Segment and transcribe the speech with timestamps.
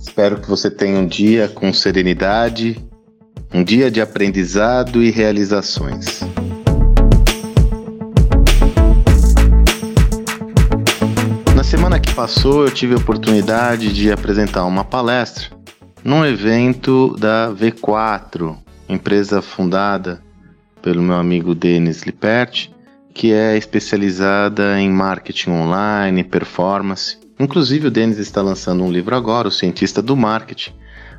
[0.00, 2.82] Espero que você tenha um dia com serenidade,
[3.52, 6.20] um dia de aprendizado e realizações.
[11.54, 15.48] Na semana que passou, eu tive a oportunidade de apresentar uma palestra
[16.02, 18.56] num evento da V4,
[18.88, 20.22] empresa fundada
[20.80, 22.70] pelo meu amigo Denis Lippert,
[23.12, 27.19] que é especializada em marketing online, performance.
[27.40, 30.74] Inclusive, o Denis está lançando um livro agora, O Cientista do Marketing,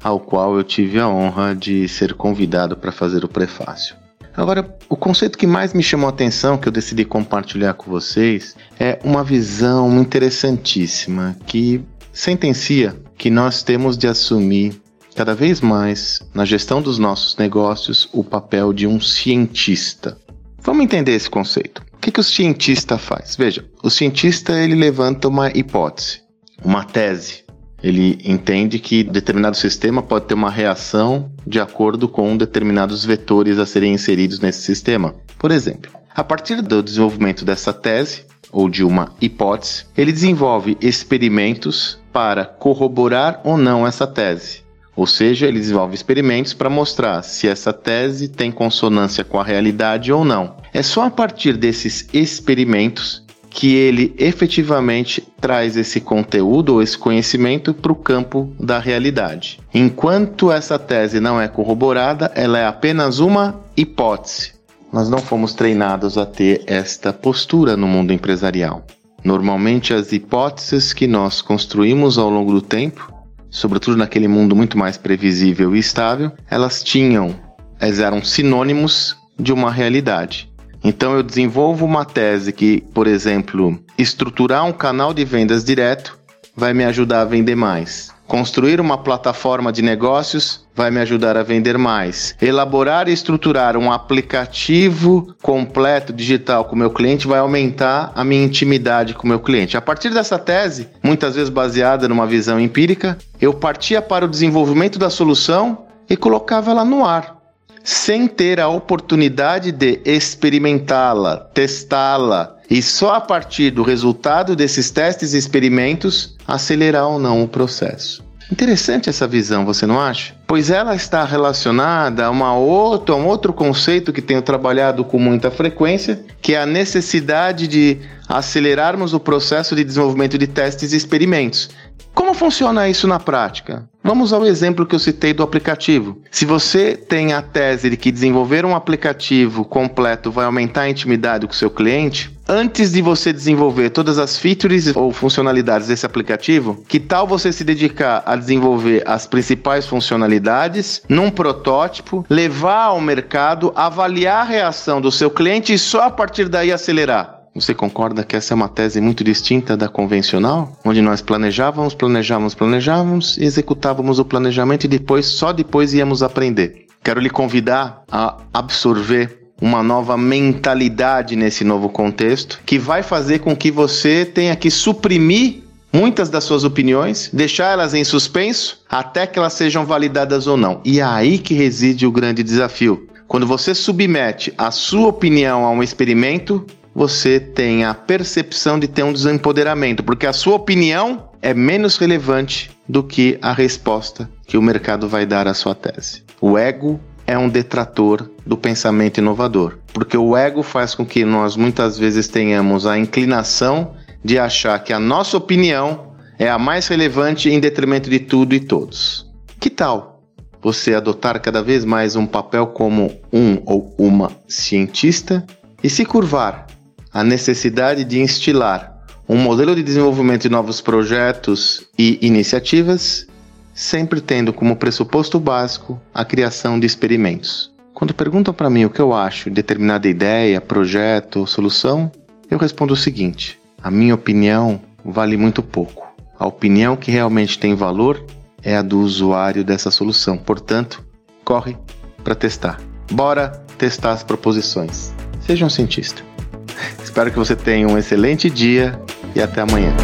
[0.00, 3.96] ao qual eu tive a honra de ser convidado para fazer o prefácio.
[4.36, 8.54] Agora, o conceito que mais me chamou a atenção, que eu decidi compartilhar com vocês,
[8.78, 14.80] é uma visão interessantíssima que sentencia que nós temos de assumir
[15.16, 20.16] cada vez mais na gestão dos nossos negócios o papel de um cientista.
[20.64, 21.84] Vamos entender esse conceito.
[21.92, 23.36] O que, que o cientista faz?
[23.36, 26.22] Veja, o cientista ele levanta uma hipótese,
[26.64, 27.44] uma tese.
[27.82, 33.66] Ele entende que determinado sistema pode ter uma reação de acordo com determinados vetores a
[33.66, 35.14] serem inseridos nesse sistema.
[35.38, 41.98] Por exemplo, a partir do desenvolvimento dessa tese, ou de uma hipótese, ele desenvolve experimentos
[42.12, 44.63] para corroborar ou não essa tese.
[44.96, 50.12] Ou seja, ele desenvolve experimentos para mostrar se essa tese tem consonância com a realidade
[50.12, 50.56] ou não.
[50.72, 57.72] É só a partir desses experimentos que ele efetivamente traz esse conteúdo ou esse conhecimento
[57.72, 59.60] para o campo da realidade.
[59.72, 64.54] Enquanto essa tese não é corroborada, ela é apenas uma hipótese.
[64.92, 68.84] Nós não fomos treinados a ter esta postura no mundo empresarial.
[69.22, 73.13] Normalmente, as hipóteses que nós construímos ao longo do tempo
[73.54, 77.38] sobretudo naquele mundo muito mais previsível e estável, elas tinham,
[77.78, 80.52] elas eram sinônimos de uma realidade.
[80.82, 86.18] Então eu desenvolvo uma tese que, por exemplo, estruturar um canal de vendas direto
[86.56, 88.12] vai me ajudar a vender mais.
[88.26, 92.34] Construir uma plataforma de negócios vai me ajudar a vender mais.
[92.40, 98.44] Elaborar e estruturar um aplicativo completo digital com o meu cliente vai aumentar a minha
[98.44, 99.76] intimidade com o meu cliente.
[99.76, 104.98] A partir dessa tese, muitas vezes baseada numa visão empírica, eu partia para o desenvolvimento
[104.98, 107.36] da solução e colocava ela no ar,
[107.82, 115.34] sem ter a oportunidade de experimentá-la, testá-la, e só a partir do resultado desses testes
[115.34, 118.23] e experimentos acelerar ou não o processo.
[118.50, 120.34] Interessante essa visão, você não acha?
[120.46, 125.18] Pois ela está relacionada a, uma outra, a um outro conceito que tenho trabalhado com
[125.18, 130.96] muita frequência, que é a necessidade de acelerarmos o processo de desenvolvimento de testes e
[130.96, 131.70] experimentos.
[132.14, 133.88] Como funciona isso na prática?
[134.02, 136.18] Vamos ao exemplo que eu citei do aplicativo.
[136.30, 141.46] Se você tem a tese de que desenvolver um aplicativo completo vai aumentar a intimidade
[141.46, 147.00] com seu cliente, antes de você desenvolver todas as features ou funcionalidades desse aplicativo, que
[147.00, 154.42] tal você se dedicar a desenvolver as principais funcionalidades num protótipo, levar ao mercado, avaliar
[154.42, 157.44] a reação do seu cliente e só a partir daí acelerar?
[157.54, 160.76] Você concorda que essa é uma tese muito distinta da convencional?
[160.84, 166.86] Onde nós planejávamos, planejávamos, planejávamos, executávamos o planejamento e depois, só depois íamos aprender.
[167.04, 173.56] Quero lhe convidar a absorver uma nova mentalidade nesse novo contexto, que vai fazer com
[173.56, 179.38] que você tenha que suprimir muitas das suas opiniões, deixar elas em suspenso até que
[179.38, 180.80] elas sejam validadas ou não.
[180.84, 183.08] E é aí que reside o grande desafio.
[183.28, 189.02] Quando você submete a sua opinião a um experimento, você tem a percepção de ter
[189.02, 194.62] um desempoderamento, porque a sua opinião é menos relevante do que a resposta que o
[194.62, 196.22] mercado vai dar à sua tese.
[196.40, 201.56] O ego é um detrator do pensamento inovador, porque o ego faz com que nós
[201.56, 207.48] muitas vezes tenhamos a inclinação de achar que a nossa opinião é a mais relevante
[207.48, 209.30] em detrimento de tudo e todos.
[209.60, 210.22] Que tal
[210.62, 215.44] você adotar cada vez mais um papel como um ou uma cientista
[215.82, 216.66] e se curvar
[217.12, 218.94] a necessidade de instilar
[219.28, 223.26] um modelo de desenvolvimento de novos projetos e iniciativas,
[223.74, 227.72] sempre tendo como pressuposto básico a criação de experimentos.
[227.92, 232.10] Quando perguntam para mim o que eu acho de determinada ideia, projeto ou solução,
[232.50, 236.04] eu respondo o seguinte: a minha opinião vale muito pouco.
[236.38, 238.24] A opinião que realmente tem valor
[238.62, 240.36] é a do usuário dessa solução.
[240.36, 241.04] Portanto,
[241.44, 241.76] corre
[242.22, 242.80] para testar.
[243.10, 243.48] Bora
[243.78, 245.12] testar as proposições.
[245.40, 246.22] Seja um cientista.
[247.02, 248.98] Espero que você tenha um excelente dia
[249.34, 249.94] e até amanhã.